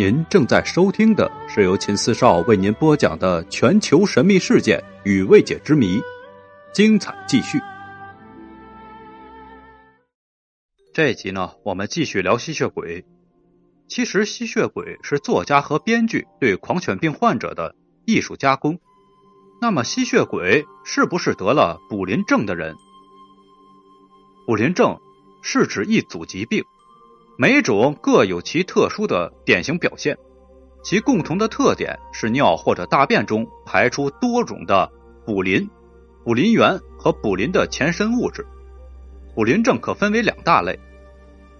[0.00, 6.00] 您正在收听的是由秦四少为您播讲的全球神秘事件与未解之谜，
[6.72, 7.58] 精彩继续。
[10.94, 13.04] 这一集呢，我们继续聊吸血鬼。
[13.88, 17.76] 其实，吸血鬼是作家和编剧对狂犬病患者的
[18.06, 18.80] 艺术加工。
[19.60, 22.74] 那么，吸血鬼是不是得了卟啉症的人？
[24.46, 24.98] 卟啉症
[25.42, 26.64] 是指一组疾病。
[27.40, 30.18] 每种各有其特殊的典型表现，
[30.84, 34.92] 其共同的特点是尿或者大便中排出多种的
[35.24, 35.66] 卟啉、
[36.22, 38.46] 卟啉源和卟啉的前身物质。
[39.34, 40.78] 卟啉症可分为两大类，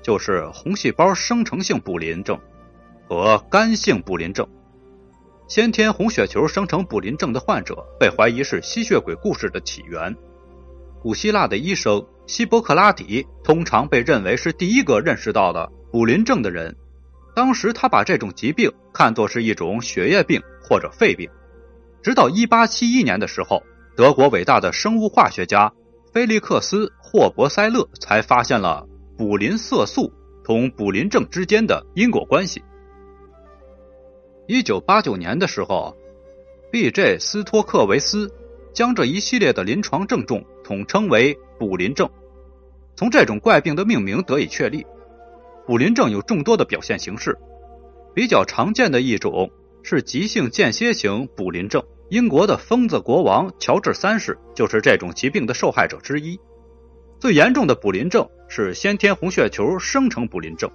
[0.00, 2.38] 就是红细胞生成性卟啉症
[3.08, 4.46] 和干性卟啉症。
[5.48, 10.16] 先天红血球生成卟啉症的患者被怀疑是吸血鬼故事的起源。
[11.02, 12.06] 古希腊的医生。
[12.26, 16.74] 希波克拉底通常被认为是第一个认识到的卟啉症的人。
[17.34, 21.28] 当时他把这种疾病看作是一种血液病或者肺病。
[22.02, 23.62] 直到1871年的时候，
[23.96, 25.72] 德国伟大的生物化学家
[26.12, 28.86] 菲利克斯·霍伯塞勒才发现了
[29.18, 30.12] 卟啉色素
[30.44, 32.62] 同卟啉症之间的因果关系。
[34.46, 35.96] 1989年的时候
[36.70, 37.18] ，B.J.
[37.18, 38.30] 斯托克维斯
[38.74, 41.38] 将这一系列的临床症状统称为。
[41.56, 42.10] 卟啉症，
[42.96, 44.84] 从这种怪病的命名得以确立。
[45.66, 47.38] 卟啉症有众多的表现形式，
[48.12, 49.52] 比较常见的一种
[49.84, 51.82] 是急性间歇性卟啉症。
[52.10, 56.38] 英国的疯子国王乔治三世就是这种疾病的受害者之一。
[57.20, 60.70] 最严重的卟啉症是先天红血球生成卟啉症，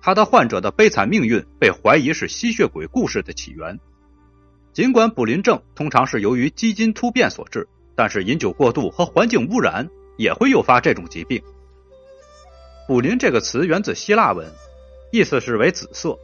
[0.00, 3.78] 他的患者的悲惨命运被怀疑是吸血鬼故事的起源。
[4.72, 9.88] 尽管卟啉症通常是由于基因突变所致，但是饮酒过度和环境污染。
[10.18, 11.40] 也会诱发这种疾病。
[12.88, 14.52] 卟啉这个词源自希腊文，
[15.12, 16.18] 意思是为紫色。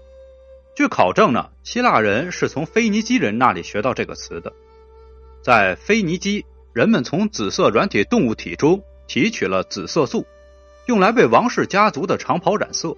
[0.74, 4.52] 据考证呢，希腊人是从腓尼基人那里学到这个词的。
[5.42, 10.26] 在腓尼基，人们从紫色软体动物体中提取了紫色素，
[10.86, 12.96] 用来为王室家族的长袍染色。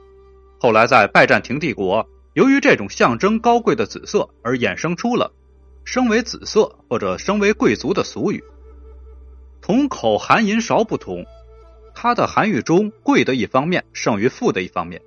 [0.59, 5.33] 后来在拜占庭帝国，由于这种象征高贵的紫色而衍生出了
[5.87, 8.45] “生为紫色”或者“生为贵族”的俗语。
[9.63, 11.25] 同口含银勺不同，
[11.95, 15.01] 它的含义中贵的一方面胜于富的一方面，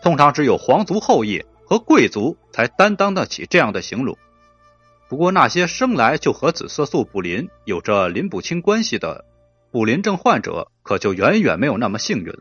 [0.00, 4.16] 通常只有皇族后裔和贵族才担当得起这样的形容。
[5.08, 9.24] 不过那些生来就和紫色素卟啉有着林不清关系的
[9.72, 12.38] 卟啉症患者，可就远远没有那么幸运了。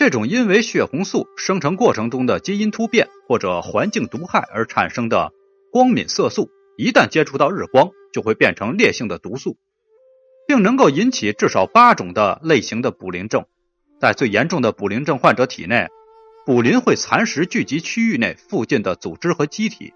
[0.00, 5.30] 这种因为血红素生成过程中的基因突变或者环境毒害而产生的
[5.70, 9.58] 光敏色素，一旦接触到日光，就会变成烈性的毒素。
[10.48, 13.44] 并能够引起至少八种的类型的卟啉症，
[14.00, 15.88] 在最严重的卟啉症患者体内，
[16.46, 19.92] 卟啉会蚕食聚集区域内附近的组织和机体，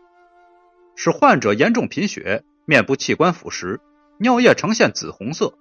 [0.97, 3.79] 使患者严重贫血、面部器官腐蚀、
[4.21, 5.55] 尿液呈现紫红色，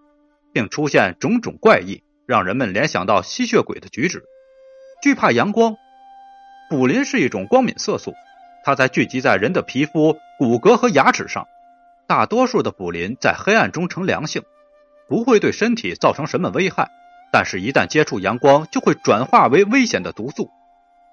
[0.52, 4.22] 并出现种种怪异，让人们联想到吸血鬼的举止。
[5.03, 5.75] 惧怕阳光，
[6.69, 8.14] 卟啉是一种光敏色素，
[8.64, 11.46] 它在聚集在人的皮肤、骨骼和牙齿上，
[12.08, 14.44] 大多数的卟啉在黑暗中呈良性。
[15.09, 16.90] 不会对身体造成什么危害，
[17.34, 20.50] 但是，一旦接触阳光，就会转化为危险的毒素，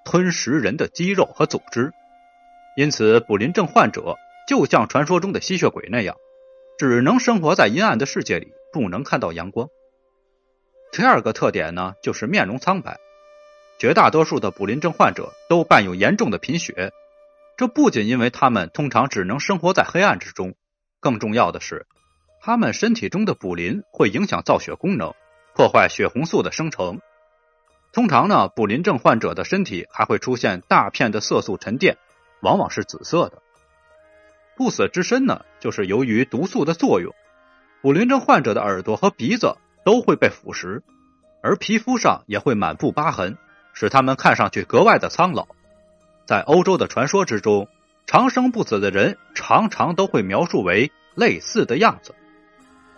[0.04, 1.90] 吞食人的肌肉和组织。
[2.76, 4.14] 因此，卟啉症患者
[4.46, 6.14] 就像传说中的吸血鬼那样，
[6.78, 9.66] 只能生活在阴暗的世界里，不能看到阳光。
[10.92, 12.96] 第二个特点呢，就是面容苍白。
[13.80, 16.92] 绝大多数的卟啉症患者都伴有严重的贫血，
[17.56, 20.54] 这不仅因为他们通常只能生活在黑暗之中，
[21.00, 21.86] 更重要的是。
[22.42, 25.14] 他们身体中的卟啉会影响造血功能，
[25.54, 27.00] 破坏血红素的生成。
[27.91, 31.97] 通常呢，卟啉症患者的身体还会出现大片的色素沉淀，
[32.42, 33.41] 往往是紫色的。
[34.58, 37.14] 不死之身呢，就是由于毒素的作用，
[37.80, 40.82] 卟啉症患者的耳朵和鼻子都会被腐蚀，
[41.42, 43.38] 而皮肤上也会满布疤痕，
[43.72, 45.48] 使他们看上去格外的苍老。
[46.26, 47.68] 在欧洲的传说之中，
[48.06, 52.15] 长生不死的人常常都会描述为类似的样子。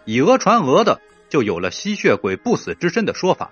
[0.04, 3.50] 以讹传讹的，就有了吸血鬼不死之身的说法。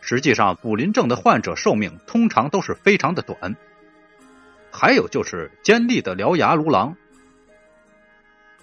[0.00, 3.56] 实际上，卟啉症的患者寿命通常都是非常的短。
[4.70, 6.96] 还有就是尖利的獠牙如狼。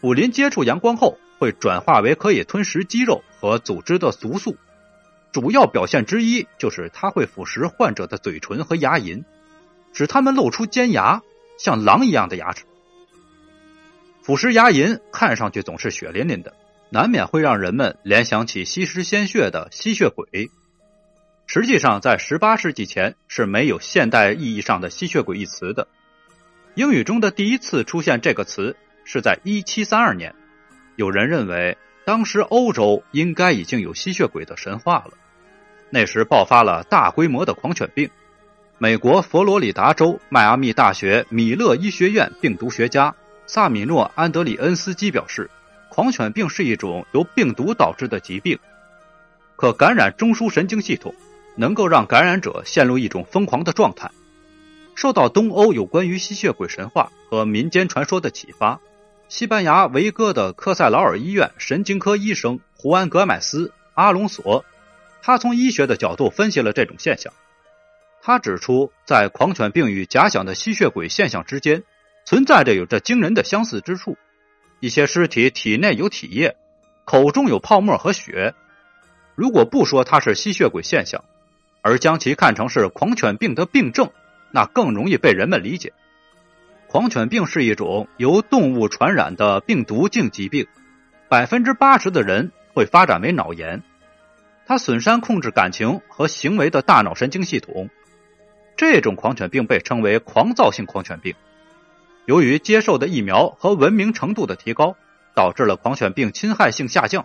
[0.02, 4.58] 卟啉接触阳光后，会转化为可以吞食肌肉和组织的毒素。
[5.32, 9.24] 主要表现之一就是它会腐蚀患者的嘴唇和牙龈，
[9.94, 11.22] 使他们露出尖牙，
[11.58, 12.66] 像狼一样的牙齿。
[14.22, 16.54] 腐蚀牙龈看上去总是血淋淋的。
[16.92, 20.50] 难免会让人们联想起吸食鲜血的吸血鬼。
[21.46, 25.88] 实际上，在18世纪前是没有现代意义上的吸血鬼一词的。
[26.74, 28.76] 英语中的第一次出现这个词
[29.06, 30.34] 是在1732年。
[30.96, 31.78] 有人认为，
[32.10, 35.12] 当时欧洲应该已经有吸血鬼的神话了。
[35.92, 38.10] 那时爆发了大规模的狂犬病。
[38.80, 43.14] 美国佛罗里达州迈阿密大学米勒医学院病毒学家
[43.46, 45.52] 萨米诺·安德里恩斯基表示，
[45.90, 48.58] 狂犬病是一种由病毒导致的疾病，
[49.56, 51.14] 可感染中枢神经系统，
[51.58, 54.10] 能够让感染者陷入一种疯狂的状态。
[54.96, 58.80] 受到东欧有关于吸血鬼神话和民间传说的启发，
[59.30, 64.66] 西班牙维戈的科塞劳尔医院神经科医生胡安·格买斯·阿隆索，
[65.22, 67.32] 他从医学的角度分析了这种现象。
[68.24, 71.84] 他指出，在狂犬病与假想的吸血鬼现象之间，
[72.26, 74.18] 存在着有着惊人的相似之处。
[74.80, 76.58] 一些尸体体内有体液，
[77.06, 78.56] 口中有泡沫和血。
[79.36, 81.24] 如果不说它是吸血鬼现象，
[81.84, 84.10] 而将其看成是狂犬病的病症。
[84.52, 85.94] 那更容易被人们理解。
[86.92, 90.66] 狂犬病是一种由动物传染的病毒性疾病，
[91.30, 93.84] 百分之八十的人会发展为脑炎。
[94.66, 97.92] 它损伤控制感情和行为的大脑神经系统。
[98.76, 101.36] 这种狂犬病被称为狂躁性狂犬病。
[102.26, 104.96] 由于接受的疫苗和文明程度的提高，
[105.36, 107.24] 导致了狂犬病侵害性下降。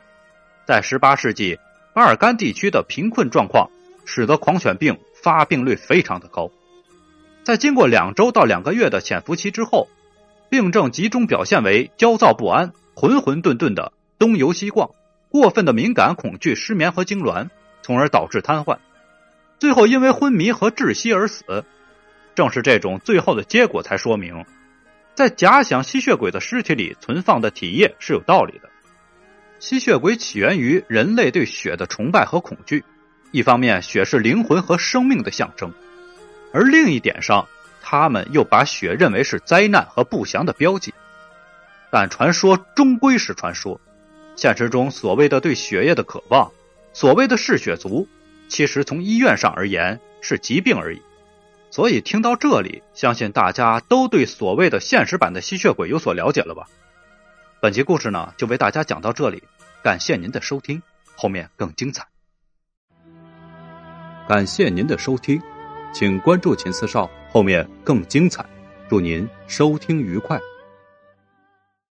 [0.66, 1.58] 在十八世纪，
[1.94, 3.70] 巴尔干地区的贫困状况
[4.04, 6.50] 使得狂犬病发病率非常的高。
[7.44, 9.88] 在经过两周到两个月的潜伏期之后，
[10.48, 14.90] 病症集中表现为焦躁不安、浑浑沌沌的东游西逛、
[15.28, 17.50] 过分的敏感、恐惧、失眠和痉挛，
[17.82, 18.78] 从而导致瘫痪，
[19.58, 21.64] 最后因为昏迷和窒息而死。
[22.34, 24.46] 正是这种最后的结果，才说明
[25.14, 28.70] 在假想吸血鬼的尸体里存放的体液是有道理的。
[29.60, 32.84] 吸血鬼起源于人类对血的崇拜和恐惧，
[33.32, 35.72] 一方面血是灵魂和生命的象征。
[36.54, 37.48] 而另一点上，
[37.82, 40.94] 他们又把血认为是灾难和不祥的标记。
[41.90, 43.80] 但传说终归是传说，
[44.36, 46.52] 现实中所谓的对血液的渴望，
[46.92, 48.06] 所谓的嗜血族，
[48.48, 51.02] 其实从医院上而言是疾病而已。
[51.72, 56.68] 所以听到这里，相信大家都对所谓的现实版的吸血鬼有所了解了吧？
[57.60, 59.42] 本期故事呢，就为大家讲到这里，
[59.82, 60.80] 感谢您的收听，
[61.16, 62.06] 后面更精彩。
[64.28, 65.42] 感谢您的收听。
[65.94, 68.44] 请关注秦四少，后面更精彩。
[68.90, 70.38] 祝您收听愉快。